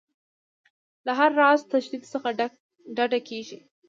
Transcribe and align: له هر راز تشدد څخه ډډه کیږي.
له 1.05 1.11
هر 1.19 1.31
راز 1.41 1.59
تشدد 1.71 2.03
څخه 2.13 2.29
ډډه 2.97 3.19
کیږي. 3.29 3.59